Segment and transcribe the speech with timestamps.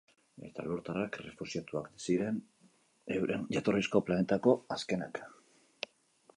[0.45, 2.41] Estralurtarrak errefuxiatuak ziren,
[3.19, 5.25] euren jatorrizko planetako azkenak.